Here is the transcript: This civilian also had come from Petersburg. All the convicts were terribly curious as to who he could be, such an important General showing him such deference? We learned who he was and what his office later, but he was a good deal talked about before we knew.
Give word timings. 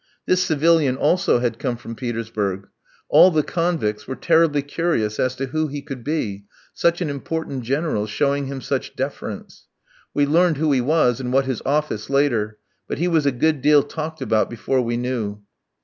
This 0.25 0.41
civilian 0.41 0.95
also 0.97 1.37
had 1.41 1.59
come 1.59 1.77
from 1.77 1.93
Petersburg. 1.93 2.67
All 3.07 3.29
the 3.29 3.43
convicts 3.43 4.07
were 4.07 4.15
terribly 4.15 4.63
curious 4.63 5.19
as 5.19 5.35
to 5.35 5.45
who 5.45 5.67
he 5.67 5.83
could 5.83 6.03
be, 6.03 6.45
such 6.73 7.01
an 7.01 7.09
important 7.11 7.61
General 7.63 8.07
showing 8.07 8.47
him 8.47 8.61
such 8.61 8.95
deference? 8.95 9.67
We 10.11 10.25
learned 10.25 10.57
who 10.57 10.71
he 10.71 10.81
was 10.81 11.19
and 11.19 11.31
what 11.31 11.45
his 11.45 11.61
office 11.67 12.09
later, 12.09 12.57
but 12.87 12.97
he 12.97 13.07
was 13.07 13.27
a 13.27 13.31
good 13.31 13.61
deal 13.61 13.83
talked 13.83 14.21
about 14.23 14.49
before 14.49 14.81
we 14.81 14.97
knew. 14.97 15.43